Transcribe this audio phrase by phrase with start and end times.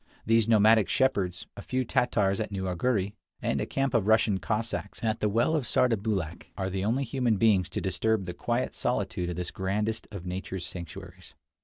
[0.25, 5.03] These nomadic shepherds, a few Tatars at New Arghuri, and a camp of Russian Cossacks
[5.03, 9.29] at the well of Sardarbulakh, are the only human beings to disturb the quiet solitude
[9.29, 11.35] of this grandest of nature's sanctuaries.